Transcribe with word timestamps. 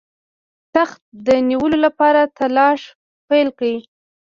تخت 0.75 0.99
د 1.27 1.27
نیولو 1.49 1.77
لپاره 1.85 2.21
تلاښ 2.37 2.81
پیل 3.27 3.47
کړ. 3.59 3.71